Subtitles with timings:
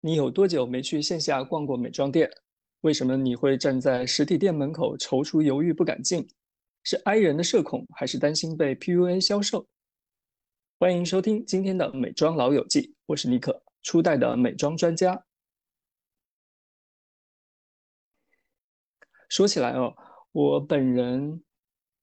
[0.00, 2.30] 你有多久没去线下逛过美妆店？
[2.82, 6.28] 为什么你会站在实体店门口踌躇犹豫不敢进？
[6.84, 9.66] 是 i 人的社恐，还是担心被 PUA 销售？
[10.78, 15.24] 欢迎收听今天的美妆老友记，我是尼可，初代的美妆专家。
[19.28, 19.96] 说起来哦，
[20.30, 21.42] 我本人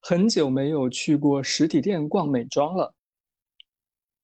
[0.02, 2.95] 很久没有去过实体店逛美妆了。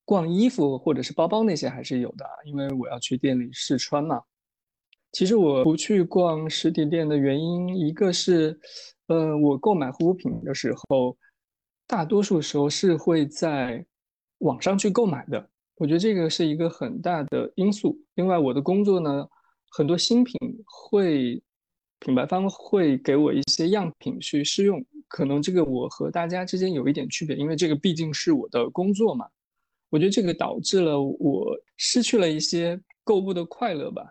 [0.06, 4.22] 逛衣服或者是包包那些还是有的，因为我要去店里试穿嘛。
[5.12, 8.58] 其实我不去逛实体店的原因，一个是，
[9.08, 11.18] 呃，我购买护肤品的时候，
[11.86, 13.86] 大多数时候是会在
[14.38, 15.50] 网上去购买的。
[15.76, 17.98] 我觉得这个是一个很大的因素。
[18.16, 19.28] 另外，我的工作呢，
[19.72, 21.44] 很多新品会
[22.00, 29.26] 品牌方会给我一些样品去试用，可能这个我和大家之间有一点区别，因为这个毕竟是我的工作嘛。
[29.92, 34.10] 我觉得这个导致了我失去了一些购物的快乐吧。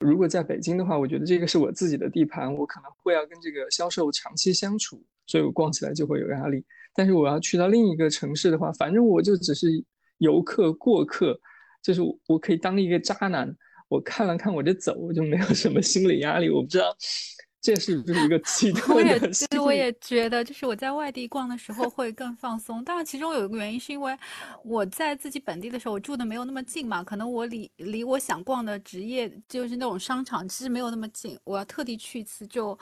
[0.00, 6.64] 如果在北京的话，我觉得这个是我自己的地盘，我可能会要跟这个销售长期相处，所以我逛起来就会有压力。
[6.94, 9.68] 但是我要去到另一个城市的话，反正我就只是
[10.16, 11.38] 游客过客，
[11.82, 13.54] 就是我可以当一个渣男，
[13.88, 16.48] 我看了看我就走，我就没有什么心理压力。
[16.48, 16.96] 我不知道。
[17.60, 18.94] 这是不是一个奇特 的？
[18.94, 22.84] 我也其实我也觉得，就是我在外地逛的时候会更放松。
[22.84, 24.16] 当然，其中有一个原因是因为
[24.64, 32.58] 我在自己本地的时候，我住的没有那么近嘛，可能我离离我想逛的职业就是那种商场，其实没有那么近，我要特地去一次就。
[32.58, 32.78] 就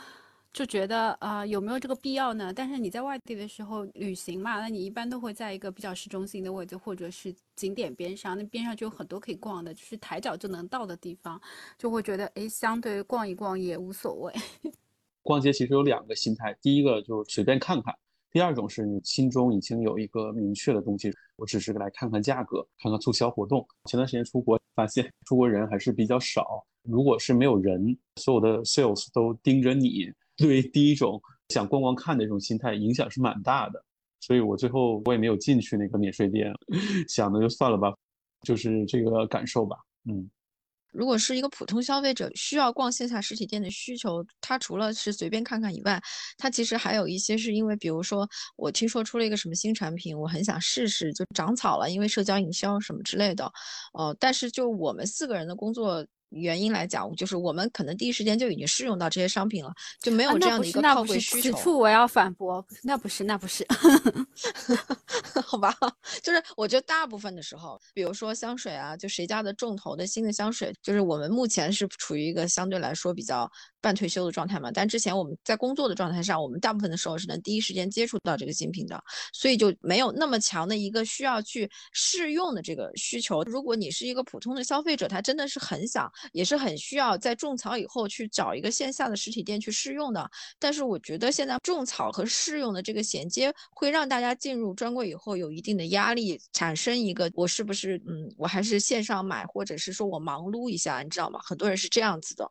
[0.57, 2.51] 就觉得啊，有没有这个必要呢？
[2.51, 11.39] 但是你在外地的时候旅行嘛，那你一般都会在一个比较市中心的位置，或者是景点边上，那边上就有很多可以逛的，就是抬脚就能到的地方，
[11.77, 14.33] 就会觉得哎，相对逛一逛也无所谓。
[15.21, 17.95] 逛街其实有两个心态，第一个就是随便看看，
[18.33, 23.69] 第二种是你心中已经有一个明确的东西，我只是来看看价格，看看促销活动。
[23.91, 30.11] 前段时间出国发现，出国人还是比较少，如果是没有人，所有的 sales 都盯着你。
[30.37, 33.83] 对第一种想逛逛看的这种心态影响是蛮大的，
[34.21, 36.53] 所以我最后我也没有进去那个免税店，
[37.09, 37.93] 想的就算了吧，
[38.43, 39.77] 就是这个感受吧。
[40.05, 40.29] 嗯，
[40.93, 45.99] 如果是一个普通消费者需要逛线下实体店的需求，他除了是随便看看以外，
[46.37, 53.51] 他其实还有一些是因为，比如说我听说出了一个什么新产品，我很想试试，就长草了，因为社交营销什么之类的。
[53.95, 56.07] 呃，但是就我们四个人的工作。
[56.31, 61.53] 原因来讲，就是我们可能第一时间就已经试用到这些商品了，就没有这样的一个靠柜需求。
[61.53, 63.67] 此处我要反驳，那不是，那不是，
[65.45, 65.75] 好吧？
[66.23, 73.51] 就是我觉得大部分的时候，比如说香水啊，就谁家的重头的新的香水，就是我们目前是处于一个相对来说比较。
[73.87, 79.01] 半退休的状态嘛，但之前我们在工作的状态上，我们大部分的时候是能第一时间接触到这个新品的，
[79.33, 83.45] 所以就没有那么强的一个需要去试用的这个需求。
[83.45, 90.29] 如果你是一个普通的消费者，他真的是很想，也是很需要在种草以后去找一个线下的实体店去试用的。
[90.59, 101.39] 但是我觉得现在种草和试用的这个衔接会让大家进入专柜以后有一定的压力，产生一个我是不是嗯，我还是线上买，或者是说我忙撸一下，你知道吗？
[101.45, 102.51] 很多人是这样子的。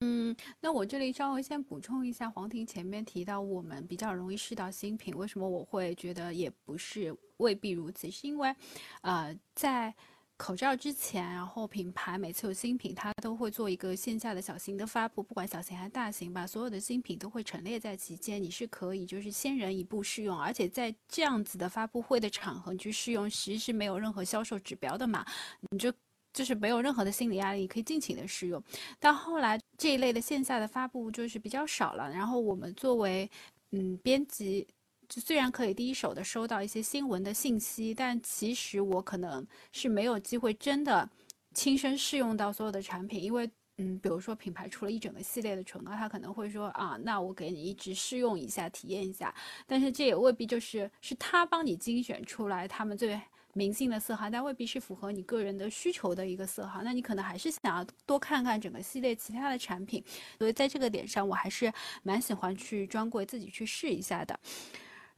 [0.00, 8.08] 嗯，那我这里稍微先补充一下，黄婷前面提到我们比较容易试到新品，为什么我会觉得也不是未必如此？
[8.08, 8.54] 是因为，
[9.02, 9.92] 呃，在
[10.36, 25.26] 口罩之前，然后品牌每次有新品，它都会做一个线下的小型的发布，不管小型还是大型吧，所有的新品都会陈列在其间，你是可以就是先人一步试用，而且在这样子的发布会的场合去试用，其实是没有任何销售指标的嘛，
[25.70, 25.92] 你就。
[26.32, 28.62] 就是没有任何的心理压力，可以尽情的试用。
[29.00, 32.10] 到后来这一类的线下的发布就是比较少了。
[32.10, 33.28] 然后我们作为
[33.72, 34.66] 嗯编辑，
[35.08, 41.08] 就虽然可以第一手的收到一些新闻的信息，但其实我可能是没有机会真的
[41.54, 49.34] 亲身试用到所有的产品，因为嗯，比如说品牌出了一整个系列的唇膏，他可能会说啊，那我给你一直试用一下，体验一下。
[49.66, 53.20] 但是这也未必就是是他帮你精选出来他们最。
[53.54, 60.04] 明星的色号，但未必是符合你个人的需求的一个色号，那你可能还是想要多看看整个系列其他的产品，
[60.38, 61.72] 所以在这个点上，我还是
[62.02, 64.38] 蛮喜欢去专柜自己去试一下的。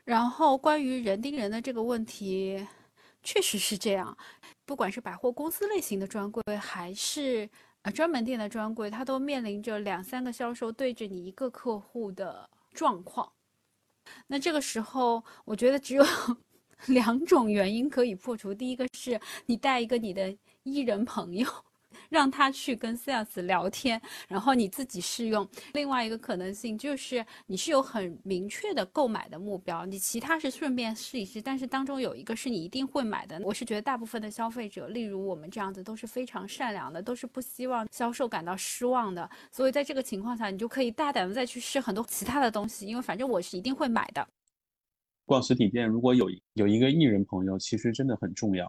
[0.05, 2.67] 然后关于人盯人的这个问题，
[3.23, 4.17] 确实是这样，
[4.65, 7.49] 不管是百货公司类型的专柜，还是
[7.83, 13.31] 呃专门店的专柜，它都面临着两三个销售对着你一个客户的状况。
[14.29, 16.05] 那这个时候，我觉得只有。
[16.89, 21.47] 两种原因可以破除，第一个是你带一个你的艺人朋友，
[22.09, 25.47] 让他去跟 sales 聊天，然后你自己试用。
[25.75, 33.41] 另外一个可能性就是你是有很明确的购买的目标，你其他是顺便试一试，但是当中有一个是你一定会买的。
[33.45, 39.29] 我是觉得大部分的消费者，例如我们这样子，都是非常善良的，都是不希望销售感到失望的。
[39.53, 44.27] 所以在这个情况下，你就可以大胆的再去试很多其他的东西，因为反正我是一定会买的。
[45.31, 48.69] 逛实体店，如果有有一个艺人朋友，其实真的很重要。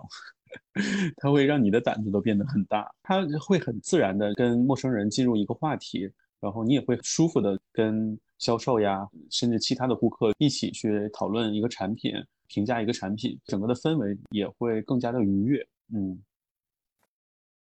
[1.17, 6.07] 他会让你的胆子都变得很大，他会很自然的跟陌生人进入一个话题，
[6.39, 12.13] 然后你也会舒服的跟销售呀，甚至其他的顾客一起去讨论一个产品，
[12.47, 15.67] 评价一个产品，整个的氛围也会更加的愉悦。
[15.91, 16.21] 嗯，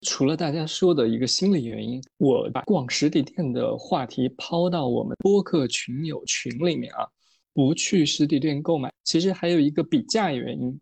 [0.02, 7.06] 除了大家说的一个心理原因，我把逛实体店的话题抛到我们播客群友群里面啊，
[7.54, 10.80] 不去实体店购买，其实还有一个比价原因，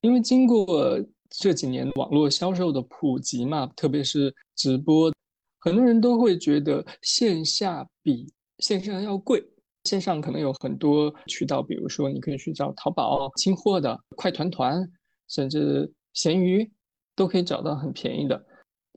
[0.00, 0.98] 因为经过。
[1.28, 5.12] 这几年网络销售的普及嘛，特别是直播，
[5.58, 9.44] 很多人都会觉得线下比线上要贵。
[9.84, 14.88] 线上可能有很多渠道，比如说你可以去找淘宝清货的、快团团，
[15.28, 16.70] 甚至闲鱼，
[17.16, 18.46] 都可以找到很便宜的。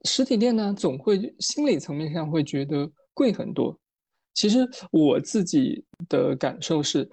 [0.04, 3.76] 实体店呢，总会心理层面上会觉得贵很多。
[4.34, 7.08] 其实我自己的感受是，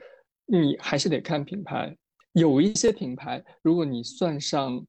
[0.46, 1.96] 你还是得看品牌。
[2.34, 4.86] 有一些品牌，如果你算上。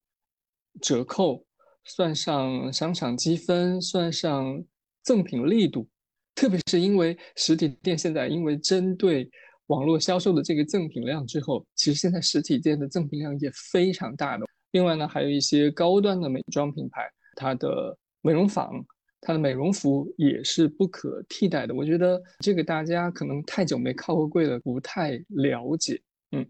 [0.81, 1.45] 折扣
[1.83, 4.63] 算上商场积分，算上
[5.03, 5.89] 赠品力度，
[6.37, 9.29] 特别是因为实体店现在因为针对
[9.67, 14.47] 网络销售的这个赠品量之后，其实现在实体店的赠品量也非常大的。
[14.71, 18.73] 另外呢，还有一些高端的美妆品牌，它的美容坊、
[19.21, 21.75] 它的美容服务也是不可替代的。
[21.75, 26.01] 我觉得这个大家可能太久没靠过柜了，不太了解。
[26.31, 26.47] 嗯。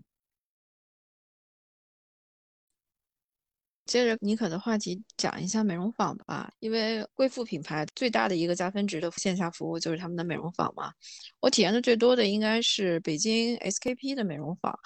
[3.87, 10.93] 接着妮可的话题讲一下美容坊吧，因为贵妇品牌最大的一个加分值的线下服务就是他们的美容坊嘛。
[11.41, 14.79] 我体验的最多的应该是北京 SKP 的美容坊，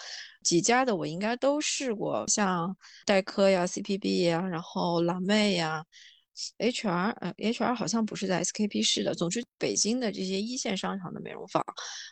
[0.45, 5.85] 几家的我应该都试过，像黛珂呀、CPB 呀，然后蓝妹呀、
[6.59, 9.15] HR，呃，HR 好像不是在 SKP 试的。
[9.15, 11.65] 总之，北京的这些一线商场的美容坊，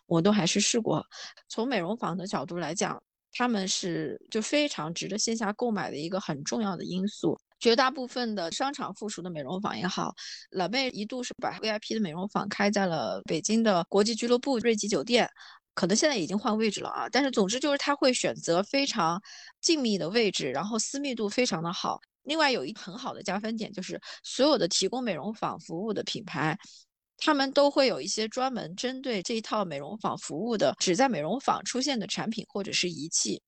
[0.07, 1.05] 我都还是试过。
[1.49, 3.03] 从美容坊的角度来讲。
[3.33, 7.39] 他们是就非常值得线下购买的一个很重要的因素。
[7.61, 10.13] 绝大部分的商场附属的美容坊也好，
[10.51, 15.31] 老妹一度是把 VIP 的美容坊开在了北京的国际俱乐部瑞吉酒店，
[15.75, 17.09] 可能现在已经换位置了啊。
[17.09, 19.23] 但是总之就是他会选择非常
[19.61, 22.01] 静谧的位置，然后私密度非常的好。
[22.23, 26.59] 另外有一很好的加分点就是所有的提供美容坊服务的品牌。
[27.23, 33.43] 他们都会有一些专门针对这一套美容坊服务的，只在美容坊出现的产品或者是仪器，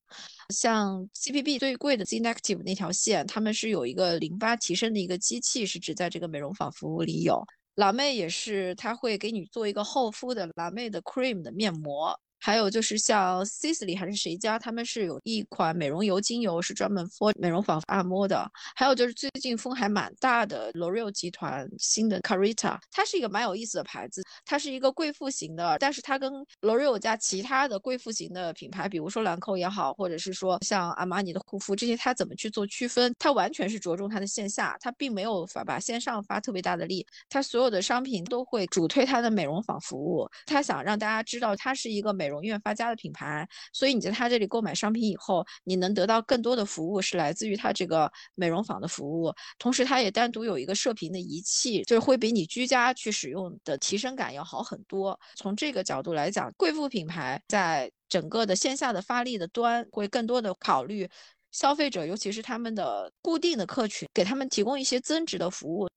[0.50, 7.42] 像 CPB 最贵的 Zinactive 那条线，他们是有一个淋巴提升的一个机器，是只在这个美容坊服务里有。
[7.76, 12.20] 老妹也是，他会给你做一个厚敷的老妹的 cream 的面膜。
[12.44, 18.50] 还有就是像 Sisley 还是谁家，他们是有一款美容油精油是专门 for 美容坊按摩的。
[18.74, 33.14] 还有就是最近风还蛮大的 L'Oreal 集团新的 Carita，它是一个蛮有意思的牌子，它是一个贵妇型的，但是它跟 L'Oreal 家其他的贵妇型的品牌，比如说兰蔻也好，或者是说像阿玛尼的护肤这些，它怎么去做区分？
[33.20, 42.31] 它完全是着重它的线下，它并没有发把线上发特别大的力，它所有的商品都会主推它的美容坊服务，它想让大家知道它是一个美。
[42.32, 49.32] 容院发家的品牌，所以你在他这里购买商品以后，你能得到更多的服务，是来自于他这个美容坊的服务。
[49.58, 55.18] 同时，它也单独有一个射频的仪器，就是会比你居家去使用的提升感要好很多。
[55.36, 61.08] 从这个角度来讲，贵妇品牌在整个的线下的发力的端，会更多的考虑
[61.50, 65.88] 消费者，尤其是他们的固定的客群，给他们提供一些增值的服务。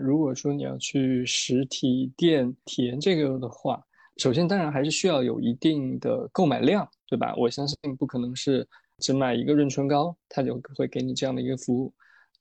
[0.00, 3.84] 如果说你要去实体店体验这个的话，
[4.20, 7.34] 首先，当然还是需要有一定的购买量，对吧？
[7.38, 11.90] 我相信不可能是只买一个润唇膏，它就会给你这样的一个服务。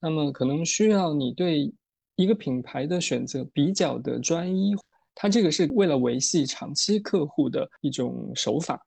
[0.02, 1.74] 那么，可能需要你对
[2.18, 4.76] 一个品牌的选择比较的专一，
[5.16, 8.86] 它这个是为了维系长期客户的一种手法。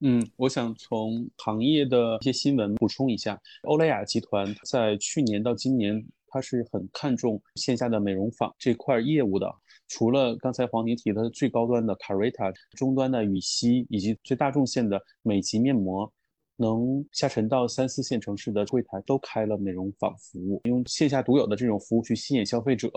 [0.00, 9.50] 嗯，我想从行业的一些新闻补充一下，欧莱雅集团在去年到今年，它是很看重线下的美容坊这块业务的。
[9.92, 16.10] 除了刚才黄宁提的最高端的 Carita，中端的羽西，以及最大众线的美极面膜，
[16.56, 22.90] 能下沉到三四线城市的柜台都开了美容坊服务，用线下独有的这种服务去吸引消费者。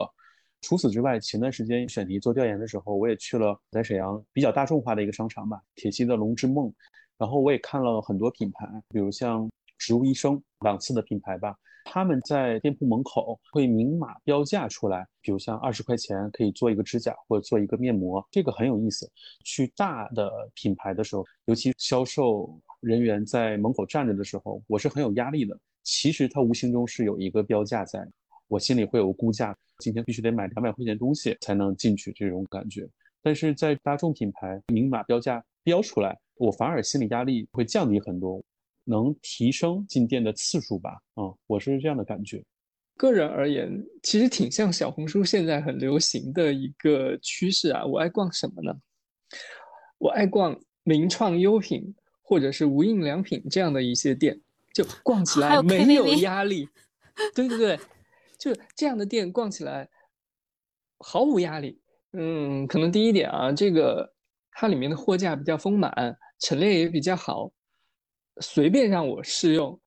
[0.62, 6.74] 除此之外，前段时间选题做调研的时候，我也去了在沈阳比较大众化的一个商场吧，铁西的龙之梦，
[7.18, 11.58] 然后我也看了很多品牌，比如像植物医生，档次的品牌吧。
[11.86, 19.10] 他们在店铺门口会明码标价出来，比如像二十块钱可以做一个指甲或者做一个面膜，这个很有意思。
[19.46, 25.58] 去大的品牌的时候，尤其销售人员在门口站着的时候，我是很有压力的。
[25.84, 28.06] 其实他无形中是有一个标价在，
[28.48, 32.90] 我心里会有估价，今天必须得买两百块钱东西才能进去这种感觉。
[33.22, 38.44] 但是在大众品牌明码标价标出来，我反而心理压力会降低很多。
[38.86, 42.42] 能提升进店的次数吧，啊，我是这样的感觉。
[42.98, 47.86] 个人而言，其实挺像小红书现在很流行的一个趋势啊。
[47.86, 48.74] 我爱逛什么呢？
[49.98, 54.40] 我爱逛名创优品或者是无印良品这样的一些店，
[54.74, 56.70] 就逛起来没有压力。
[57.34, 57.80] 对对对，
[58.38, 59.90] 就这样的店逛起来
[61.00, 61.82] 毫无压力。
[62.14, 64.14] 嗯，可能第一点啊，这个
[64.52, 67.52] 它里面的货架比较丰满，陈列也比较好。
[68.42, 69.80] 随便让我试用，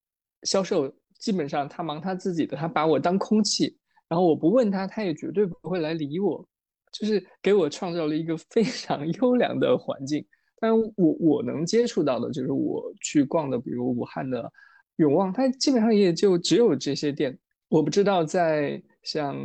[0.42, 3.76] 销售基本上他忙他自己的，他把我当空气，
[4.08, 6.46] 然后我不问他，他也绝对不会来理我，
[6.92, 10.24] 就是给我创造了一个非常 优良的环境。
[10.60, 14.50] 但我我能接触到的就是我去逛的，比如武汉的
[14.96, 17.38] 永旺，它基本上也就只有这些店。
[17.68, 19.36] 我不知道在像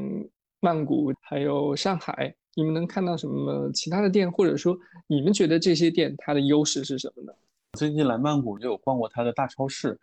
[0.60, 7.34] 曼谷还有上海，你们能看到什么其他的店，或者说你们觉得这些店它的优势是什么呢？
[7.76, 10.00] 最近来曼谷就有逛过它的大超市，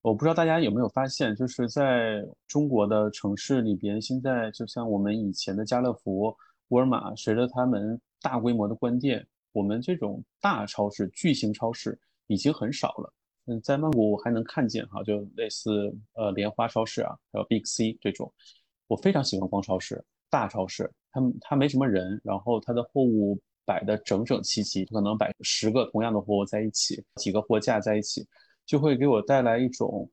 [0.00, 6.34] 我不知道大家有没有发现，就是在中国的城市里边，现在就像我们以前的家乐福、
[6.68, 13.12] 沃尔玛，随着他们大规模的关店，我们这种大超市、巨型超市已经很少了。
[13.44, 18.32] 嗯，在曼谷我还能看见哈，就类似呃莲花超市啊，还有 Big C 这种。
[18.86, 23.38] 我非常喜欢逛超市，大超市，它它没什么人，然后它的货物。
[23.64, 28.26] 摆的整整齐齐，可能摆十个同样的货物在一起，几个货架在一起，
[28.66, 30.08] 就会给我带来一种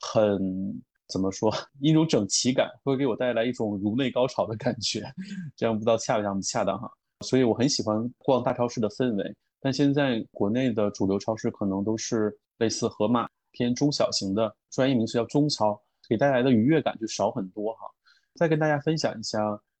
[0.00, 5.02] 很怎么说，一种整齐感，会给我带来一种颅内高潮的感觉。
[5.56, 6.90] 这样不知道恰不恰恰当哈？
[7.20, 9.36] 所以我很喜欢逛大超市的氛围。
[9.60, 17.86] 但现在国内的主流超市可能都是类似盒马偏中小型的，专业名词叫中超，给带来的愉悦感就少很多哈。
[18.34, 19.38] 再跟大家分享一下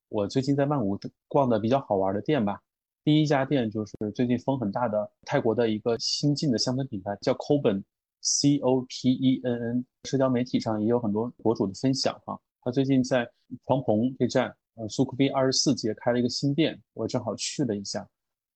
[0.08, 2.60] 我最近在曼谷逛的比较好玩的店吧。
[3.04, 9.84] 第一家店就是最近风很大的泰国的一个新进的香氛品牌，叫 Copen，C O P E N N。
[10.04, 12.38] 社交媒体上也有很多博主的分享哈。
[12.60, 13.28] 他最近在
[13.66, 18.08] 床棚这站，呃，苏库比二十四街开了一个新店，我正好去了一下。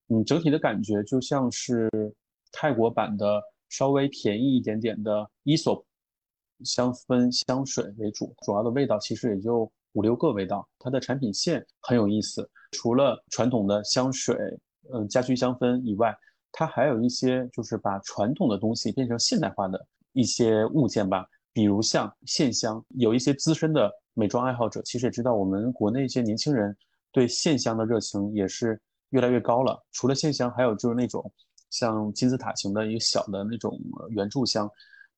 [0.09, 1.91] 嗯，整体的感觉就像是
[2.53, 5.85] 泰国版的稍微便宜一点点的伊索
[6.63, 10.69] 香氛香水为主，主要的味道其实也就五六个味道。
[10.79, 12.49] 它的产品线很有意思。
[12.73, 14.37] 除了传统的香水，
[14.93, 16.15] 嗯，家居香氛以外，
[16.53, 21.27] 它还有一些就是把传统的东西变成现代化的一些物件吧。
[21.53, 26.77] 比如像线香，有一些资深的美妆爱好者其实也知道，我们国内一些年轻人
[27.11, 28.79] 对线香的热情也是
[29.11, 29.83] 越来越高了。
[29.93, 31.33] 除了线香，还有就是那种
[31.71, 34.71] 像金字塔型的一个小的那种圆柱香。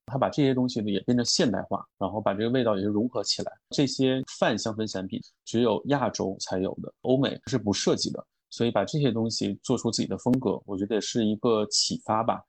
[0.09, 3.51] 他把这些东西呢也变成现代化，然后把这个味道也是融合起来。
[3.69, 8.25] 这些泛香氛产品只有亚洲才有的，欧美是不涉及的。
[8.51, 12.41] 所以把这些东西做出自己的风格，我觉得是一个启发吧。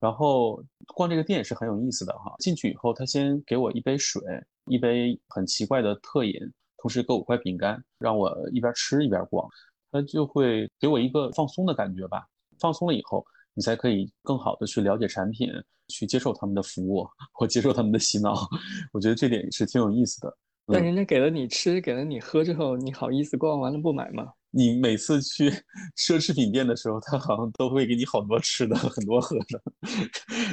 [0.00, 2.34] 然后逛这个店也是很有意思的哈。
[2.40, 4.20] 进去以后，他先给我一杯水，
[4.66, 6.34] 一杯很奇怪的特饮，
[6.78, 9.48] 同时给我块饼干，让我一边吃一边逛。
[9.92, 12.26] 他就会给我一个放松的感觉吧。
[12.58, 13.24] 放松了以后，
[13.54, 15.48] 你才可以更好的去了解产品。
[15.88, 18.48] 去接受他们的服务， 或接受他们的洗脑，
[18.90, 20.34] 我觉得这点也是挺有意思的。
[20.68, 24.32] 但人家给了你吃，给了你喝之后，你好意思逛完了不买吗？
[24.50, 25.50] 你每次去
[25.94, 29.62] 奢侈品店的时候，他好像都会给你好多吃的，很多喝的，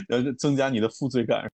[0.09, 1.49] 然后增加你的负罪感。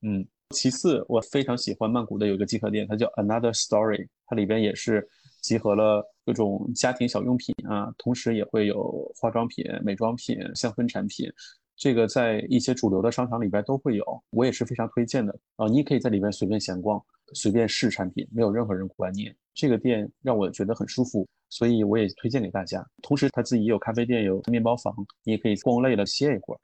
[0.00, 5.06] 嗯，其次，我非常喜欢曼谷的有个集合店，它叫 Another Story，它里边也是
[5.42, 11.32] 集合了各种家庭小用品啊，同时也会有化妆品、美妆品、香氛产品。
[11.76, 15.68] 这个在一些主流的商场里边都会有，我也是非常推荐的啊！
[15.68, 17.00] 你可以在里边随便闲逛，
[17.34, 19.32] 随便试产品，没有任何人管你。
[19.54, 22.84] 这个店让我觉得很舒服，所以我也推荐给大家。
[23.02, 24.92] 同时，他自己也有咖啡店，有面包房，
[25.22, 26.58] 你也可以逛累了歇一会儿。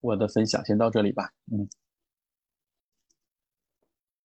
[0.00, 1.68] 我的分享先到这里吧，嗯。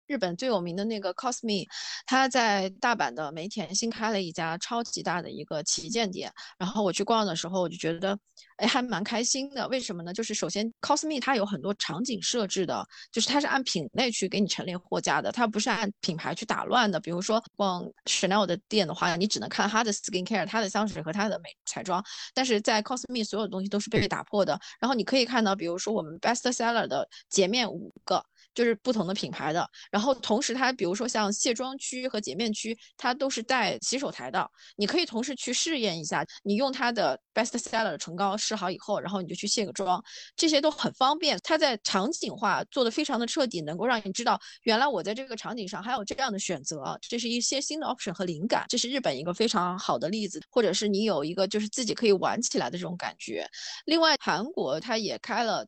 [0.07, 1.67] 日本最有名的那个 Cosme，
[2.05, 6.31] 他在大阪的梅田新开了一家超级大的一个旗舰店。
[6.57, 8.17] 然后我去逛的时候，我就觉得，
[8.55, 9.67] 哎，还蛮开心的。
[9.67, 10.13] 为什么呢？
[10.13, 16.97] 就是首先 Cosme 它有很多场景设置的，就是它是按品类去给你陈列货架的，它不是按品牌去打乱的。
[17.01, 22.01] 比如说逛 Chanel 的店的话，你只能看它的 Skin Care、它的香水和它的美彩妆。
[22.33, 24.57] 但是在 Cosme 所有东西都是被打破的。
[24.79, 28.23] 然后你可以看到，比如说我们 Best Seller 的洁面五个。
[28.57, 29.69] 就是不同的品牌的。
[29.91, 36.25] 然后同时它比如说像卸妆区和洁面区，它都是带洗手台的，你可以同时去试验一下。
[36.43, 40.03] 你用它的 Best Seller 的唇膏试好以后，然后你就去卸个妆，
[40.35, 41.39] 这些都很方便。
[41.43, 48.65] 它在场景化做的非常的彻底，能够让你知道原来我在这个场景上还有这样的选择，这是一些新的 option 和灵感。
[48.69, 53.47] 这是日本一个非常好的例子，或者是你有一个就是自己可以玩起来的这种感觉。
[53.85, 55.63] 另外，韩国它也开了，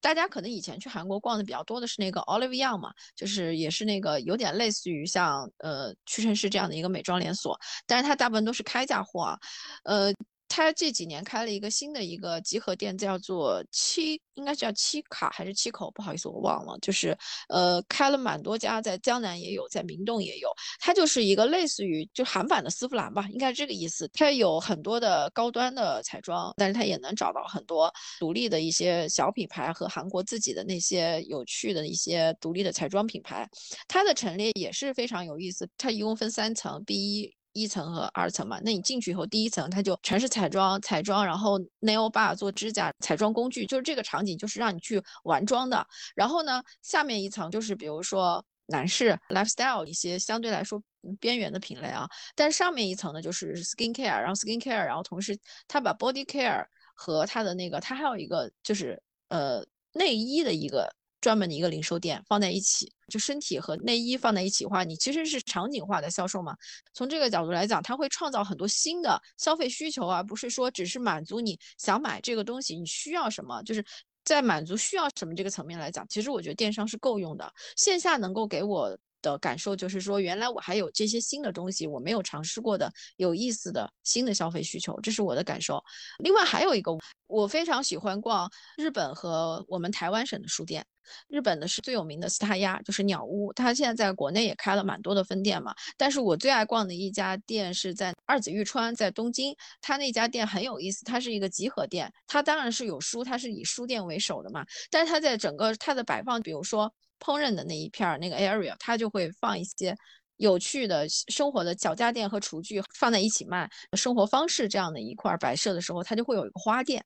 [0.00, 9.38] 大家可能以前去韩国逛的比较多的是那那个 Olive Young 嘛，就是也是那个有点类似于像呃屈臣氏这样的一个美妆连锁，但是它大部分都是开价货啊，
[9.84, 10.12] 呃。
[10.50, 15.88] 他这几年开了一个新的一个集合店，叫做七，应该叫七卡还是七口？
[15.92, 16.76] 不好意思，我忘了。
[16.82, 17.16] 就是
[17.48, 20.50] 呃，开了蛮多家，在江南也有，在明洞也有。
[20.80, 24.10] 它就是一个类似于就韩版的丝芙兰吧，应该是这个意思。
[24.12, 33.48] 它有很多的高端的彩妆，但是它也能找到很多独立的一些小品牌和韩国自己的那些有趣的一些独立的彩妆品牌。
[33.86, 37.39] 它的陈列也是非常有意思，它一共分三层，B 一。
[37.52, 45.86] 一层和二层嘛，那你进去以后，第一层它就全是彩妆，彩妆，然后 nail bar 做指甲，彩妆工具，就是这个场景就是让你去玩妆的。
[46.14, 50.82] 然后呢，下面一层就是比如说男士 lifestyle 一些相对来说
[51.18, 56.64] 边缘的品类啊，但上面一层呢就是 skin care，然后 skin care，然后同时它把 body care
[56.94, 60.88] 和它的那个，它还有一个就是呃内衣的一个。
[61.20, 66.56] 专门的一个零售店放在一起，就身体和内衣放在一起的话，你其实是场景化的销售嘛。
[66.94, 73.84] 从这个角度来讲，它会创造很多新的消费需求，而不是说只是满足你想买这个东西，你需要什么，就是
[74.24, 77.52] 在满足需要什么这个层面来讲，其实我觉得电商是够用的。
[77.76, 85.82] 线下能够给我的感受就是说，原来我还有这些新的东西，我没有尝试过的有意思的新的消费需求，这是我的感受。
[86.18, 86.92] 另外还有一个，
[87.26, 90.84] 我非常喜欢逛日本和我们台湾省的书店。
[91.26, 95.74] 日本的是最有名的斯塔亚，就是鸟屋，它现在在国内也开了蛮多的分店嘛。
[95.96, 104.64] 但是我最爱逛的一家店是在二子玉川，在东京，它那家店很有意思，它是一个集合店，它当然是有书，它是以书店为首的嘛。
[104.88, 109.94] 但是它在整个它的摆放，比如说烹饪的那一片儿那个 area，它就会放一些
[110.38, 117.04] 有趣的生活的小家电和厨具放在一起卖，生活方式这样的一块摆设的时候，它就会有一个花店。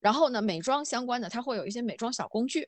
[0.00, 2.66] 然后呢，美妆相关的，它会有一些美妆小工具。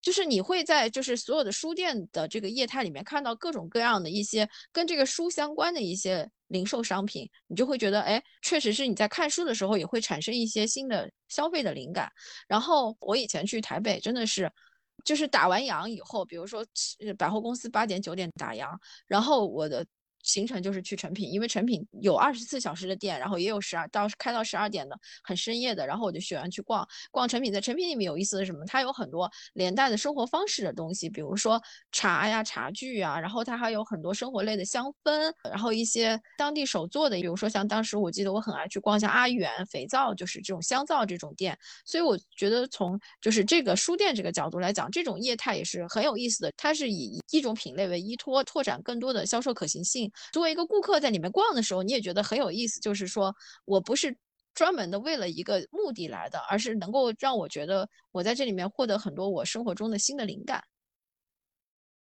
[0.00, 12.10] 就是你会在就是所有的书店的这个业态里面看到各种各样的一些跟这个书相关的一些零售商品，你就会觉得，哎，确实是你在看书的时候也会产生一些新的消费的灵感。
[12.48, 14.50] 然后我以前去台北真的是，
[15.04, 16.64] 就是打完烊以后，比如说
[17.18, 18.68] 百货公司八点九点打烊，
[19.06, 19.86] 然后我的。
[20.22, 27.52] 行程就是去成品，因为成品有二十四小时的店，然后也有十二到开到十二点的很深夜的，然后我就喜欢去逛逛成品。
[27.52, 28.64] 在成品里面有意思的什么？
[28.66, 41.58] 它有很多连带的生活方式的东西，比如说茶呀、茶具啊，然后它还有很多生活类的香氛，然后一些当地手做的，比如说像当时我记得我很爱去逛像阿元肥皂，就是这种香皂这种店。
[41.84, 46.52] 所以我觉得从就是这个书店这个角度来讲，这种业态也是很有意思的。
[46.56, 50.09] 它是以一种品类为依托，拓展更多的销售可行性。
[50.32, 52.80] 作为一个顾客在里面逛的时候，你也觉得很有意思。
[52.80, 54.16] 就是说我不是
[54.54, 60.62] 专门的为了一个目的来的，而是能够让我觉得我在这里面获得很多我生活中的新的灵感。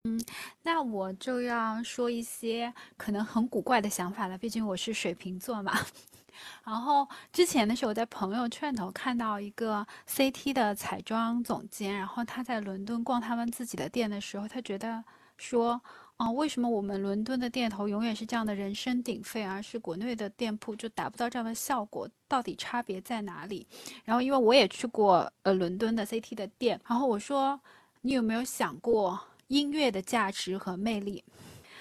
[0.04, 0.18] 嗯，
[0.62, 4.38] 那我就要说一些可能很古怪的想法了。
[4.38, 5.72] 毕竟我是水瓶座嘛。
[6.64, 15.04] 然后之前的时候，在朋友圈头看到一个 CT 的彩妆总监，然后他在伦敦逛他们自己的店的时候，他觉得
[15.36, 15.82] 说。
[16.20, 22.06] 哦，为什么我们伦敦的店头永远是这样的人声鼎沸，而是国内的店铺就达不到这样的效果？
[22.28, 23.66] 到底差别在哪里？
[24.04, 27.58] 然后，因为我也去过呃伦敦的 CT 的店，然后我说，
[28.02, 31.24] 你有没有想过音乐的价值和魅力？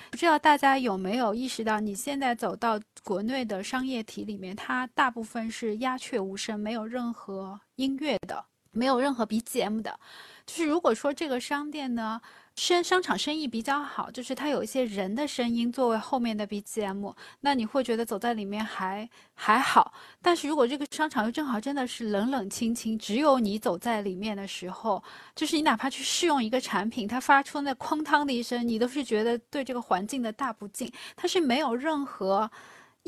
[0.10, 9.99] 不知道大家有没有意识到，你现在走到国内的商业体里面，它大部分是鸦雀无声，没有任何音乐的，没有任何 BGM 的。
[10.45, 12.21] 就是如果说这个商店呢？
[12.55, 19.93] 商商场生意比较好，就是它有一些人的声音作为后面的 BGM，那你会觉得走在里面还还好。
[20.21, 25.01] 但是如果这个商场又正好真的是冷冷清清，只有你走在里面的时候，
[25.34, 30.91] 就是你哪怕去试用一个产品，它发出那哐当的一声，你都是觉得对这个环境的大不敬。
[31.15, 32.51] 它是没有任何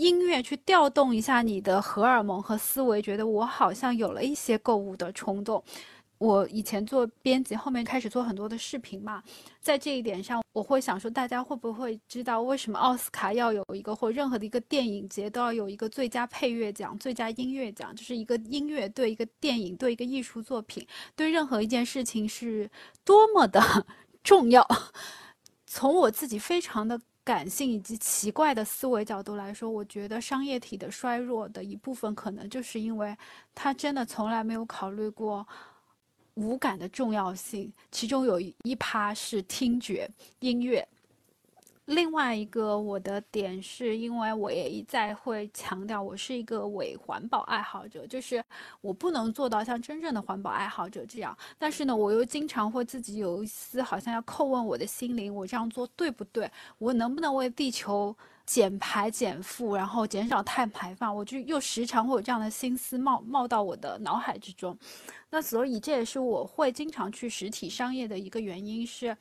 [0.02, 5.64] 音乐去调动一下你的荷尔蒙和思维，觉得我好像有了一些购物的冲动。
[6.18, 9.22] 我以前做编辑，后面开始做很多的视频嘛，
[9.60, 20.86] 在这一点上，我会想说，大家会不会知道为什么奥斯卡要有一个，或任何的一个电影节都要有一个最佳配乐奖、最佳音乐奖，就是一个音乐对一个电影对一个艺术作品
[21.16, 22.68] 对任何一件事情是
[23.06, 23.62] 多么的
[24.24, 24.68] 重要。
[25.68, 27.00] 从我自己非常的
[27.32, 33.15] 感性以及奇怪的思维角度来说，我觉得商业体的衰弱的一部分，可能就是因为
[33.56, 35.48] 他真的从来没有考虑过。
[36.36, 40.86] 五感的重要性，其中有一趴是听觉音乐。
[41.86, 48.41] 另外一个我的点是，因为我也一再会强调，我是一个伪环保爱好者，就是
[48.82, 51.38] 我不能做到像真正的环保爱好者这样。
[51.58, 56.50] 但是呢，我又经常会自己有一丝好像要叩问我的心灵，我这样做对不对？
[56.78, 58.15] 我能不能为地球？
[58.44, 64.78] 减排减负，然后减少碳排放，我就又时常会有这样的心思冒冒到我的脑海之中。
[65.30, 69.15] 那所以这也是我会经常去实体商业的一个原因是。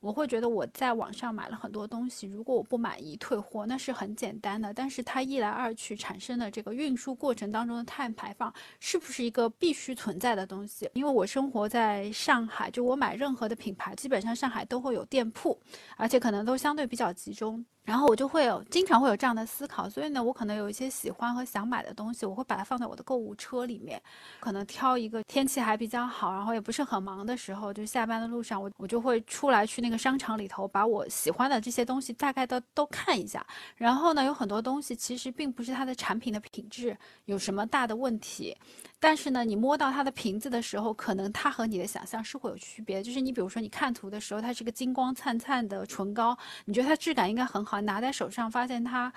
[0.00, 4.72] 我会觉得我在网上买了很多东西，如果我不满意退货，那是很简单的。
[4.72, 10.88] 但是它一来二去产生的这个运输过程当中的碳排放，是不是一个必须存在的东西？
[10.94, 15.60] 因为我生活在上海，就我买任何的品牌，基本上上海都会有店铺，
[15.96, 17.64] 而且可能都相对比较集中。
[17.82, 24.00] 然后我就会有经常会有这样的思考，所以呢，我可能有一些喜欢和想买的东西，我会把它放在我的购物车里面，
[24.38, 33.44] 可能挑一个天气还比较好，然后也不是很忙的时候，就下班的路上，我我就会出来去那个商场里头，把我喜欢的这些东西大概的都看一下。
[33.76, 38.56] 然后呢，有很多东西其实并不是它的产品的品质有什么大的问题。
[39.02, 43.02] 但是呢，你摸到它的瓶子的时候，可能它和你的想象是会有区别。
[43.02, 49.12] 就是你比如说，你看图的时候，它是个金光灿灿的唇膏，你觉得它质感应该很好，好拿在手上发现它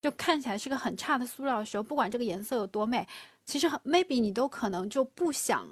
[0.00, 3.06] 就看起来是个很差的塑料的时候，不管这个颜色有多美，
[3.44, 5.66] 其实 maybe 你都可能就不想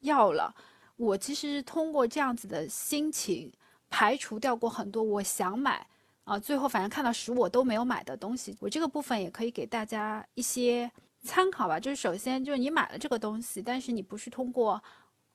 [0.00, 0.54] 要了。
[0.96, 3.50] 我其实通过这样子的心情，
[3.88, 5.86] 排除掉过很多我想买
[6.24, 8.56] 啊，最后反正看到实物我都没有买的东西。
[8.60, 10.90] 我这个部分也可以给大家一些。
[11.22, 14.82] 参考吧，就是首先就是你买了这个东西，但是你不是通过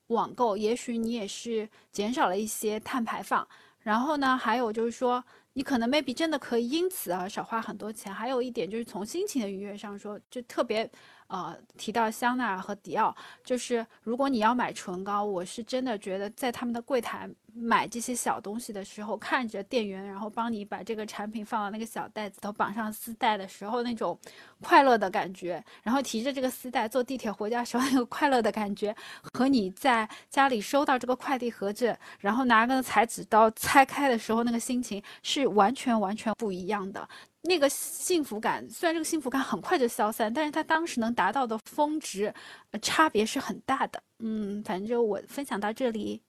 [0.07, 3.47] 网购，也许你也是减少了一些碳排放。
[3.81, 5.23] 然后呢，还有就是说，
[5.57, 8.13] 你可能 maybe 真的可以因此而少花很多钱。
[8.13, 10.89] 还有一点就是从心情的愉悦上说，就特别。
[11.27, 24.17] 呃，提到香奈儿和迪奥，就是如果你要买唇膏，我是真的觉得在他们的柜台买这些小东西的时候，看着店员，然后帮你把这个产品放到那个小袋子头，绑上丝带的时候，那种
[24.61, 28.95] 快乐的感觉，然后提着这个丝带坐地铁回家时候那个快乐的感觉，
[29.33, 37.07] 和你在家里收到这个快递盒子，然后拿个裁纸刀拆开的时候那个心情是完全完全不一样的。
[37.45, 42.33] 那个幸福感，虽然这个幸福感很快就消散，但是他当时能达到的峰值，
[42.81, 44.01] 差别是很大的。
[44.19, 46.21] 嗯，反正就我分享到这里。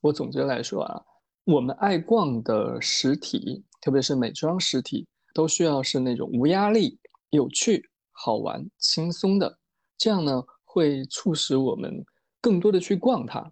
[0.00, 1.02] 我总结来说啊，
[1.44, 6.98] 我们爱逛的实体，特别是美妆实体，都需要是那种无压力、
[7.30, 9.58] 有趣、好玩、轻松的，
[9.96, 12.04] 这样呢会促使我们
[12.42, 13.50] 更多的去逛它。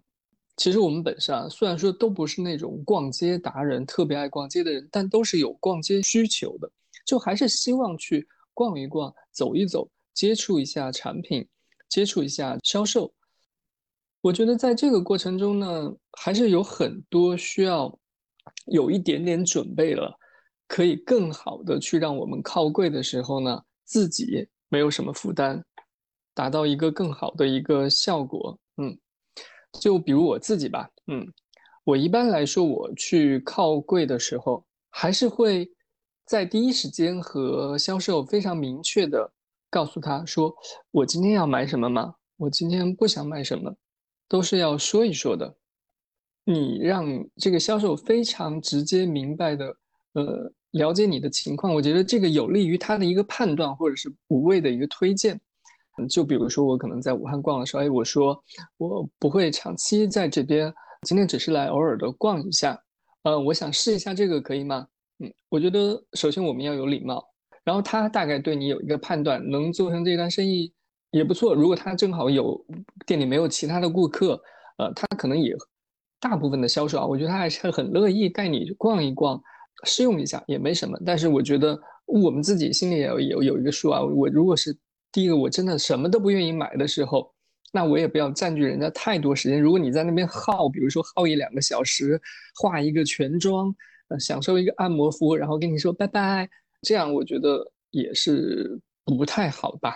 [0.55, 6.69] 其实我们本身啊，虽然说都不是那种逛街达人，特别爱逛街的人，但都是有逛街需求的。
[7.07, 11.47] 就还是希望去逛一逛、走一走，接触一下产品，
[11.87, 13.13] 接触一下销售。
[14.19, 17.97] 我觉得在这个过程中呢，还是有很多需要
[18.65, 20.13] 有一点点准备了，
[20.67, 25.63] 可以更好的去让我们靠柜的时候呢，自己没有什么负担，
[26.33, 28.59] 达到一个更好的一个效果。
[28.75, 28.99] 嗯，
[29.79, 31.25] 就比如我自己吧，嗯，
[31.85, 35.71] 我一般来说我去靠柜的时候，还是会。
[36.27, 39.31] 在第一时间和销售非常明确的
[39.69, 40.53] 告诉他说
[40.91, 42.15] ：“我今天要买什么吗？
[42.35, 43.73] 我今天不想买什么，
[44.27, 45.55] 都是要说一说的。
[46.43, 47.05] 你让
[47.37, 49.73] 这个销售非常直接明白的，
[50.13, 55.39] 呃，了解你的情况，我觉得这个有利于他的一个判断或者是无谓的一个推荐。
[56.09, 58.37] 就比如说我可能在武汉逛的时候，哎，我说
[58.75, 60.73] 我不会长期在这边，
[61.07, 62.77] 今天只是来偶尔的逛一下，
[63.23, 64.85] 呃，我想试一下这个，可以吗？”
[65.19, 67.23] 嗯，我觉得首先我们要有礼貌，
[67.63, 70.71] 然后他大概对你有一个判断，能做成这单生意
[71.11, 71.55] 也不错。
[71.55, 72.63] 如果他正好有
[73.05, 74.39] 店里没有其他的顾客，
[74.77, 75.55] 呃，他可能也
[76.19, 79.41] 大部分的销售啊，我觉得他还是很乐意带你逛一逛，
[79.85, 80.99] 试用一下也没什么。
[81.05, 84.03] 但是我觉得我们自己心里也有有有一个数啊。
[84.03, 84.77] 我如果是
[85.11, 87.33] 第一个我真的什么都不愿意买的时候，
[87.73, 89.59] 那我也不要占据人家太多时间。
[89.59, 92.21] 如果你在那边耗，比如说耗一两个小时，
[92.55, 93.75] 化一个全妆。
[94.09, 96.49] 呃，享受一个按摩服务，然后跟你说拜拜，
[96.81, 99.95] 这样我觉得也是不太好吧。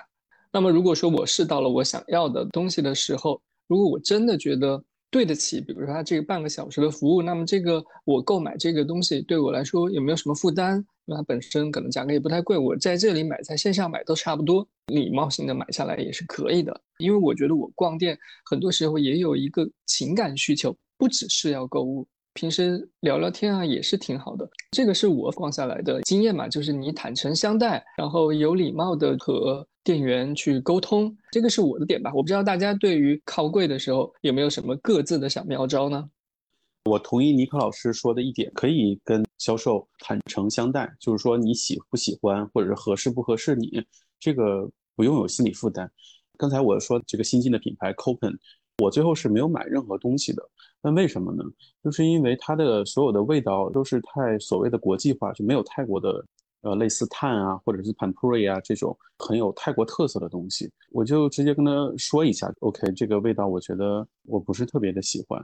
[0.52, 10.84] 那么如果说我试到了我想要的东西的时候，如果我真的觉得对得起，比如说他这个半个小时的服务，那么这个我购买这个东西对我来说有没有什么负担？
[11.06, 16.80] 因为它本身可能价格也不太贵，我在这里买，在线上买都差不多，礼貌性的买下来也是可以的。
[17.00, 22.08] 因为我觉得我逛店很多时候也有一个情感需求，不只是要购物。
[22.34, 24.50] 平时聊聊天啊，也是挺好的。
[24.72, 32.12] 这个是我逛下来的经验嘛，就是你坦诚相待，然后有礼貌的和店员去沟通，这个是我的点吧。
[32.14, 36.10] 我不知道大家对于靠柜的时候有没有什么各自的小妙招呢？
[36.86, 43.84] 我同意尼克老师说的一点，可以跟销售坦诚相待，就是说你喜不喜欢，或者是合适不合适你，
[44.20, 45.92] 这个不用有心理负担。
[46.38, 48.36] 刚才我说这个新进的品牌 Copen，
[48.82, 50.42] 我最后是没有买任何东西的。
[50.82, 51.44] 那为什么呢？
[51.84, 56.26] 就是因为它的所有的味道都是太所谓的国际化，就没有泰国的，
[56.62, 60.68] 呃，类似碳啊，或者是 panpuri 啊这种很有泰国特色的东西。
[60.92, 65.40] 我就直接跟他说一下，OK，这个味道我觉得我不是特别的喜欢。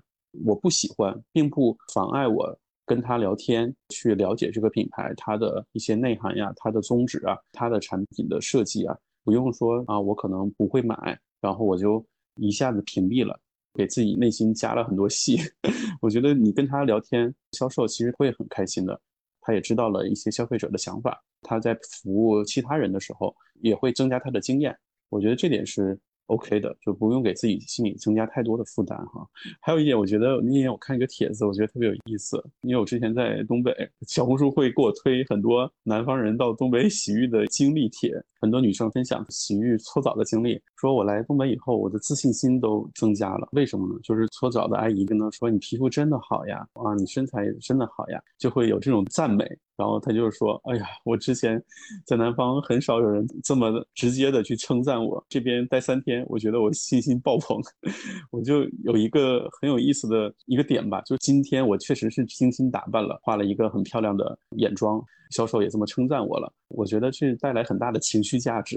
[0.45, 12.03] 我不喜欢，并不妨碍我跟他聊天，去了解这个品牌它的一些内涵呀，它的宗旨啊，它的产品的设计啊，不用说啊，我可能不会买，然后我就
[12.39, 13.39] 一下子屏蔽了。
[13.73, 15.37] 给自己内心加了很多戏，
[16.01, 18.99] 我觉得你跟他聊天，销售其实会很开心的，
[19.39, 24.75] 他也知道了一些消费者的想法，他在服务其他人的时候也会增加他的经验，
[25.09, 25.99] 我觉得这点是。
[26.27, 29.27] OK 的，就不用给自己心里增加太多的负担哈。
[29.61, 32.41] 还有一点，我觉得那天我看一个帖子，我觉得特别有意思。
[32.61, 33.73] 因为我之前在东北，
[34.07, 43.47] 小红书会给我推很多南方人到东北洗浴的经历帖，很多女生分享洗浴搓澡的经历，说我来东北以后，我的自信心都增加了。
[43.53, 43.99] 为什么呢？
[44.03, 49.45] 就是搓澡的阿姨跟她说：“你皮肤真的好呀，啊，你身材真的好呀”，就会有这种赞美。
[49.77, 51.63] 然后他就是说，哎呀，我之前
[52.03, 55.23] 在南方很少有人这么直接的去称赞我。
[55.29, 57.61] 这边待三天，我觉得我信心爆棚。
[58.31, 66.51] 我就有一个很有意思的一个点吧，就今天我确实是精心打扮了，画了一个很漂亮的眼妆，销售也这么称赞我了。
[66.69, 68.75] 我觉得是带来很大的情绪价值。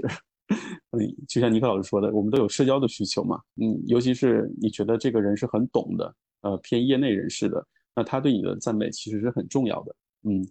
[0.91, 3.41] 嗯，就像尼克老师说的，我们都有社交的需求嘛。
[3.59, 9.95] 嗯，尤其是你觉得这个人是很懂的，呃，偏业内人士的，那他对你的赞美其实是很重要的。
[10.25, 10.47] 嗯。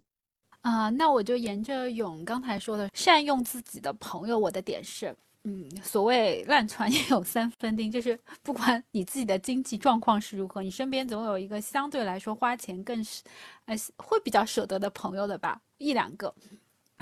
[0.61, 4.37] 啊，那我就沿着勇刚才说的，善用自己的朋友。
[4.37, 13.23] 我的点是，嗯，所谓烂船也有三分钉，就是不管你自己的经济状况是如何，你身边总有一个相对来说花钱更是，
[13.65, 16.33] 呃，会比较舍得的朋友的吧，一两个。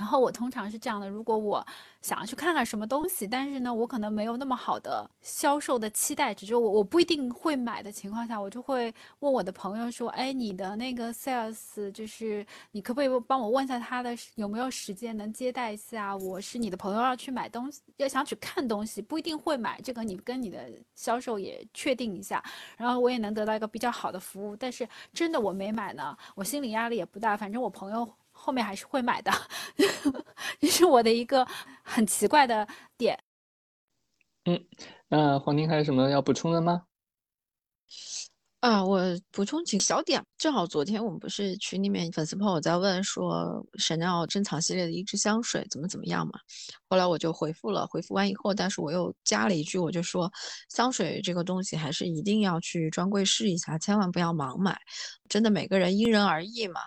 [0.00, 1.66] 然后我通常是这样的，如果我。
[2.00, 16.16] 想要去看看什么东西，但是呢，我可能没有那么好的销售的期待值，就我我不一定会买的情况下，我就会问我的朋友说，哎，你的那个 sales 就是你可不可以帮我问一下他的有没有时间能接待一下？
[16.16, 22.42] 我是你的朋友，要去买东西，要想去看东西，不一定会买，这个你跟你的销售也确定一下，
[22.78, 24.56] 然后我也能得到一个比较好的服务。
[24.56, 28.10] 但是真的我没买呢，我心理压力也不大，反正我朋友。
[28.32, 29.30] 后面还是会买的，
[30.60, 31.46] 这是我的一个
[31.82, 33.18] 很奇怪的点。
[34.44, 34.66] 嗯，
[35.08, 36.84] 那黄宁还有什么要补充的吗？
[38.60, 40.22] 啊，我补充几个小点。
[40.36, 46.32] 正好昨天我们不是群里面粉丝朋友在问说，Chanel 珍藏系列的一支香水怎么怎么样嘛？
[46.88, 50.30] 后来我就回复了，回复完以后，但是我又加了一句，我就说，
[50.68, 54.78] 香水这个东西还是一定要去专柜试一下，千万不要盲买。
[55.26, 56.82] 真的每个人因人而异嘛。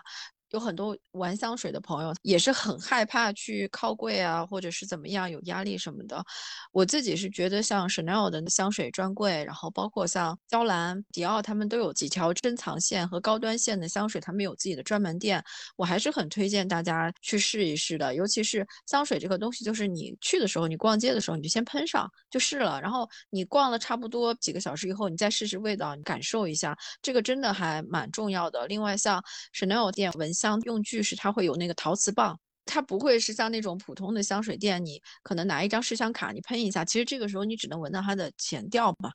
[0.54, 6.24] 有很多玩香水的朋友也是很害怕去靠柜啊，或者是怎么样有压力什么的。
[6.70, 15.42] 我自己是觉得像 Chanel 的香水专柜，然后包括像娇兰、迪奥，他们都有几条珍藏线和高端线的香水，他们有自己的专门店。
[15.74, 18.14] 我还是很推荐大家去试一试的。
[18.14, 28.68] 尤其是香水这个东西，就是你去的时候，你逛街的时候，你就先喷上就试了，然后你逛了差不多几个小时以后，你再试试味道，你感受一下，这个真的还蛮重要的。
[28.68, 29.20] 另外，像
[29.52, 30.43] Chanel 店闻香。
[30.44, 39.10] 香用具是它会有那个陶瓷棒，它不会是像那种普通的香水店，你可能拿一张试香卡，你喷一下，其实这个时候你只能闻到它的前调嘛，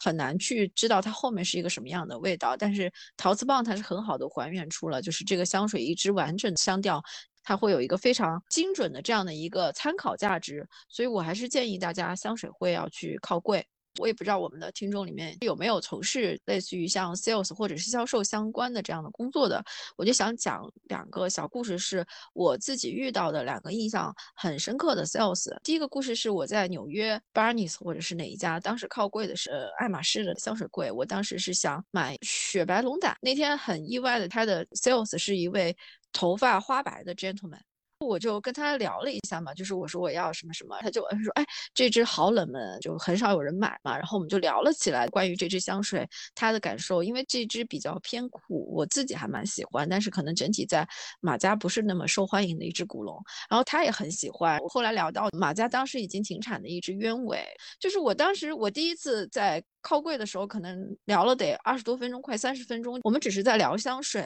[0.00, 2.56] 很难去知道它后面是一个什么样的味道。
[2.56, 7.00] 但是陶瓷棒它是很好的还原出了，就是这个香水一支完整的香调，
[7.44, 10.68] 它会有一个非常精准的这样的一个参考价值。
[10.88, 13.64] 所以我还是建议大家香水会要去靠柜。
[13.98, 19.62] 我也不知道我们的听众里面有没有从事类似于像 sales 或者是销售相关的这样的工作的，
[19.96, 25.54] 我就想讲两个小故事，是我自己遇到的两个印象很深刻的 sales。
[25.62, 35.76] 第一个故事是我在纽约 Barnes 或者是哪一家，当时靠柜的是爱马仕的香水柜，我当时是想买雪白龙胆，那天很意外的，他的 sales 是一位
[36.12, 37.60] 头发花白的 gentleman。
[38.06, 43.96] 我就跟他聊了一下嘛，就是我说我要什么什么，他就说，哎，这支好冷门，就很少有人买嘛。
[43.96, 50.86] 然后我们就聊了起来，关于这支香水他的感受，因为这支比较偏苦，我自己还蛮喜欢，但是可能整体在
[51.20, 53.22] 马家不是那么受欢迎的一支古龙。
[53.48, 54.58] 然后他也很喜欢。
[54.60, 57.44] 我后来聊到马家当时已经停产的一支鸢尾，
[57.78, 59.62] 就是我当时我第一次在。
[59.84, 63.00] 靠柜的时候，可能聊了得二十多分钟，快三十分钟。
[63.02, 64.24] 我们只是在聊香水，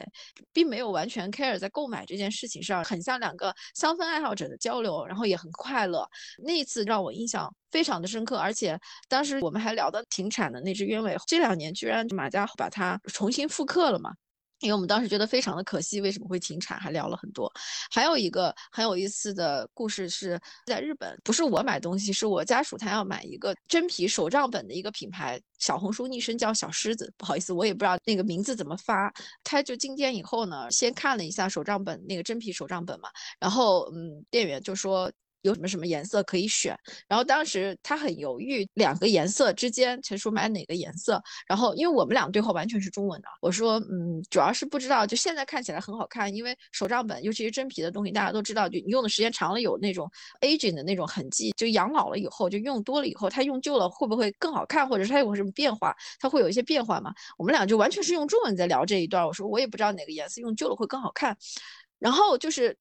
[0.53, 6.07] 并没有完全 care 在购买这件事情上，很像两个香氛爱好者的交流，然后也很快乐。
[6.43, 14.11] 那一次让我印象非常的深刻，而且当时我们还聊到停产的那只鸢尾，这两年居然马家把它重新复刻了嘛。
[14.59, 17.51] 因为我们当时觉得非常的可惜，为什么会停产，还聊了很多。
[17.91, 29.13] 还有一个很有意思的故事是在日本，不是我买东西，是我家属他要买一个真皮手账本的一个品牌，小红书昵称叫小狮子，不好意思，我也不知道那个名字怎么发。
[29.43, 35.11] 他就进店以后呢，先看了一下手账本，那个真皮手账本嘛，然后嗯，店员就说。
[35.47, 36.77] 有什么什么颜色可以选？
[37.07, 41.21] 然后当时他很犹豫，两个颜色之间，陈叔买哪个颜色？
[41.47, 50.09] 然后因为我们俩对话完全是中文的，我说嗯，主要是不知道，就现在看起来很好看，因为手账本尤其是真皮的东西，大家都知道，就你用的时间长了有那种
[50.41, 55.95] aging 的那种痕迹，就养老了以后，就用多了以后，它用旧了会不会更好看，或者是它有什么变化？
[56.19, 57.13] 它会有一些变化嘛？
[57.37, 59.25] 我们俩就完全是用中文在聊这一段。
[59.25, 61.37] 我说我也不知道哪个颜色用旧了会更好看，
[61.99, 62.77] 然后就是。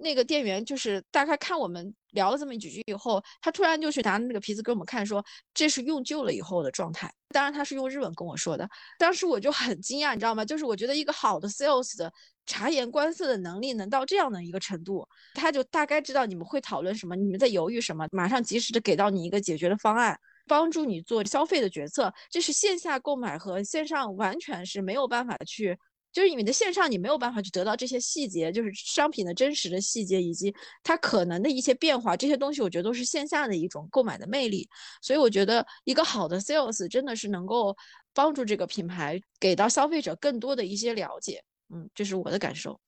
[0.00, 7.12] 那个店员就是大概看我们聊了这么几句以后，他突然就去拿那个皮子给我们看，说这是用旧了以后的状态。
[7.28, 10.44] 当然他是用日文跟我说的，当时我就很惊讶，你知道吗？
[10.44, 12.12] 就是我觉得一个好的 sales 的
[12.46, 22.12] 察言观色的能力能到这样的一个程度，他就大概知道你们会讨论什么，你们在犹豫什么，马上及时的给到你一个解决的方案，帮助你做消费的决策。
[22.30, 25.78] 这是线下购买和线上完全是没有办法去。
[26.12, 34.68] 就是你的线上你没有办法去得到这些细节，就是商品的真实的细节以及它可能的一些变化，这些东西我觉得都是线下的一种购买的魅力。
[35.00, 37.76] 所以我觉得一个好的 sales 真的是能够
[38.12, 41.42] 帮助这个品牌给到消费者更多的一些了解。
[41.72, 42.78] 嗯，这是我的感受。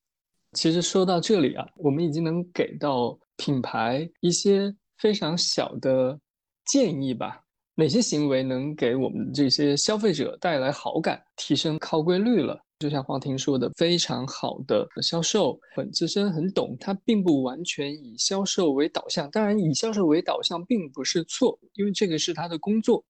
[0.53, 6.19] 其实说到这里啊，我们已经能给到品牌一些非常小的
[6.67, 7.41] 建议吧。
[7.75, 12.63] 哪些行为能给我们这些消费者带来好感，提升靠柜率了？
[12.83, 19.31] 就像黄婷说的，非常好的销售很资深、很懂，他并不完全以销售为导向。
[19.31, 23.05] 当然，以销售为导向并不是错，因为这个是他的工作。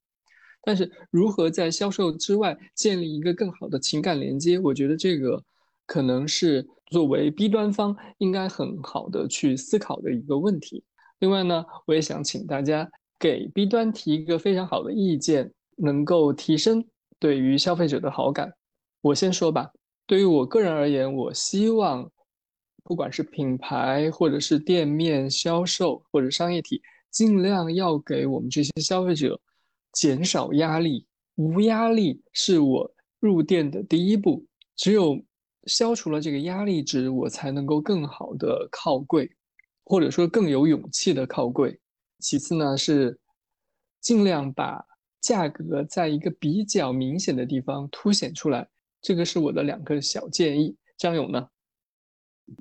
[0.63, 5.43] 但是，如何在销售之外建立一个更好的情感连接，我觉得这个
[5.87, 10.85] 可能是作为 B 端方应该很好的去思考的一个问题。
[11.21, 12.87] 另外呢，我也想请大家
[13.19, 16.85] 给 B 端提一个非常好的意见，能够提升
[17.19, 18.53] 对于消费者的好感。
[19.03, 19.71] 我先说吧，
[20.07, 22.09] 对于我个人而言，我希望，
[22.85, 29.41] 不管是品牌或者是店面销售或者商业体，尽量要给我们这些消费者
[29.93, 31.05] 减少压力。
[31.35, 32.89] 无压力是我
[33.19, 35.21] 入店的第一步，只有
[35.65, 39.29] 消除了这个压力值，我才能够更好的靠柜，
[39.85, 41.77] 或者说更有勇气的靠柜。
[42.21, 43.19] 其次呢，是
[44.01, 44.85] 尽量把
[45.21, 48.69] 价格在一个比较明显的地方凸显出来。
[49.03, 51.49] 这个是我的两个小建议，张勇呢？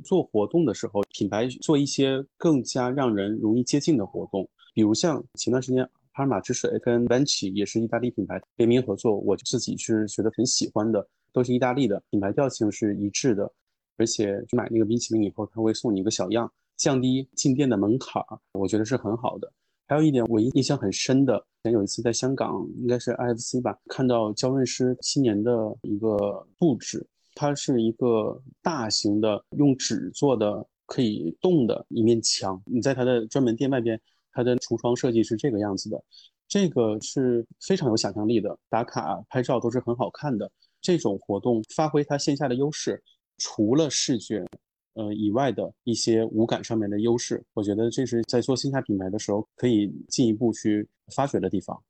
[0.03, 13.51] 做活动的时候，品牌做一些更加让人容易接近的活动，比如像前段时间帕尔玛之水跟 v a n c i 也是意大利品牌联名合作，我自己是觉得很喜欢的，都是意大利的品牌调性是一致的，
[13.97, 19.51] 而且买那个冰淇淋以后，他会送你一个小样，降低进店的门槛儿，我觉得是很好的。
[19.91, 25.51] 还有一点我印象很深的，前有一次在香港，应该是 IFC 吧，看到焦润诗新年的
[25.81, 32.63] 一个布置，它是一个大型的用纸做的可以动的一面墙。
[32.65, 33.99] 你在它的专门店外边，
[34.31, 36.01] 它的橱窗设计是这个样子的，
[36.47, 40.49] 这个是非常有想象力的，打卡拍照都是很好看的。
[40.81, 43.03] 这种活动发挥它线下的优势，
[43.39, 44.45] 除了视觉。
[44.93, 51.81] 呃，以外的一些五感上面的优势，我觉得这是在做线下品牌的时候可以进一步去发掘的地方。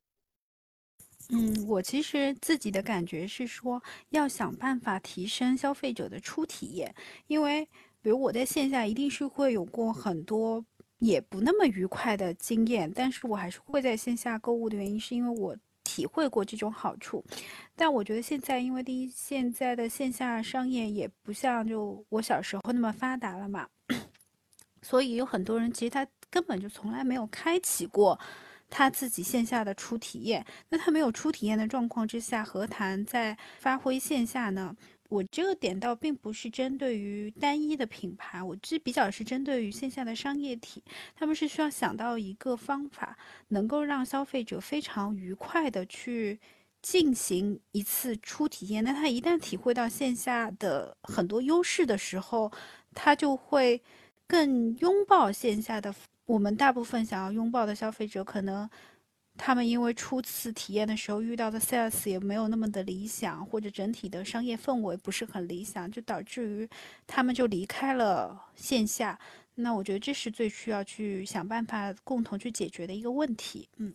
[1.30, 6.94] 嗯，我其实自己的感觉是说，要想办法提升消费者的初体验，
[7.26, 7.64] 因为
[8.00, 10.64] 比如我在线下一定是会有过很多
[10.98, 15.56] 也不那么愉快的经验，但是我还是会在线下购物的原因，是因为我。
[15.92, 17.22] 体会过这种好处，
[17.76, 23.68] 但我觉得现在，因为第一，现在的线下商业也不像就我小时候那么发达了嘛，
[24.80, 28.18] 所以有很多人其实他根本就从来没有开启过
[28.70, 30.42] 他自己线下的初体验。
[30.70, 34.74] 那他没有初体验的状况之下，何谈在发挥线下呢？
[35.12, 40.82] 我这个点倒并不是针对于单一的品牌，我这比较是针对于线下的商业体，
[41.14, 46.40] 他们是需要想到一个方法，能够让消费者非常愉快的去
[46.80, 48.82] 进行一次初体验。
[48.82, 52.50] 那他一旦体会到线下的很多优势的时候，
[52.94, 53.82] 他就会
[54.26, 55.94] 更拥抱线下的。
[56.24, 58.66] 我们大部分想要拥抱的消费者，可能。
[59.44, 66.68] 他们因为初次体验的时候遇到的 sales 也没有那么的理想，或者整体的商业氛围不是很理想，就导致于
[67.08, 69.18] 他们就离开了线下。
[69.56, 73.68] 那我觉得这是最需要去想办法共同去解决的一个问题。
[73.78, 73.92] 嗯，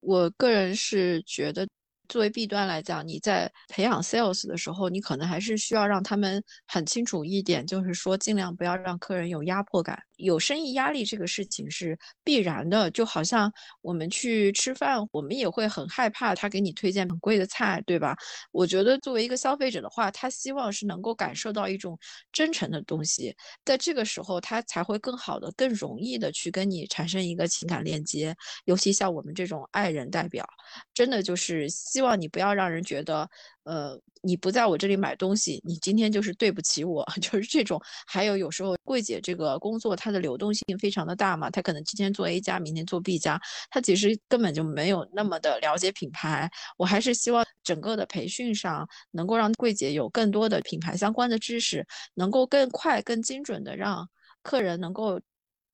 [0.00, 1.66] 我个人是觉得。
[2.06, 9.98] 作为 B 端来讲，你在培养 sales 的时候，你可能还是需要让他们很清楚一点，就是说尽量不要让客人有压迫感。
[10.16, 18.16] 有生意压力这个事情是必然的，就好像我们去吃饭，我们也会很害怕他给你推荐很贵的菜，对吧？
[18.52, 21.98] 我觉得作为一个消费者的话，他希望是能够感受到一种
[22.32, 23.34] 真诚的东西，
[23.64, 28.34] 在这个时候他才会更好的、更容易的去跟你产生一个情感链接。
[28.66, 30.46] 尤其像我们这种爱人代表，
[30.92, 33.28] 真的就是希望你不要让人觉得，
[33.64, 37.80] 呃，你不在我这里买东西，你今天就是对不起我， 就是这种。
[38.06, 43.40] 还有有时候柜姐这个工作，它的流动性非常的大嘛，她可能今天做 A 家，明天做 B 家，
[43.70, 46.50] 她其实根本就没有那么的了解品牌。
[46.76, 54.08] 我还是希望整个的培训上能够让柜姐有更多的品牌相关的知识，能够更快、更精准的让
[54.42, 55.20] 客人能够。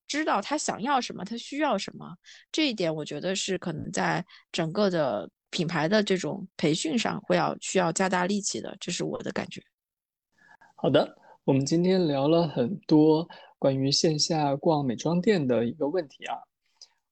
[0.08, 2.16] 知道他想要什么，他需要什么，
[2.50, 9.62] 这一点我觉得是可能在整个的品牌的这种培训上会要需要加大力气的，这是我的感觉。
[10.76, 13.28] 好的，我们今天聊了很多
[13.58, 16.36] 关于线下逛美妆店的一个问题啊。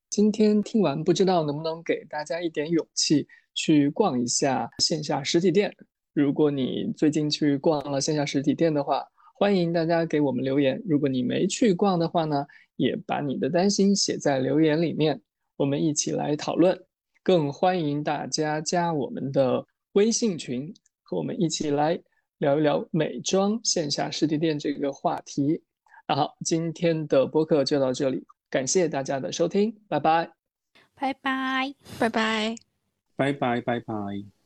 [0.08, 5.76] 今天听完，不知道能不能给大家一点勇气去逛一下线下实体店。
[6.14, 10.82] 如果你最近去逛了线下实体店的话，欢迎大家给我们留言。
[10.86, 12.46] 如果你没去逛的话呢？
[12.76, 15.20] 也把你的担心写在留言里面，
[15.56, 16.80] 我们一起来讨论。
[17.28, 19.62] 更欢迎大家加我们的
[19.92, 20.72] 微信群，
[21.02, 22.00] 和我们一起来
[22.38, 25.62] 聊一聊美妆线下实体店这个话题。
[26.06, 30.30] 那好，今天的播客就到这里，感谢大家的收听，拜拜，
[30.94, 32.56] 拜拜，拜拜，
[33.14, 34.37] 拜拜，拜拜。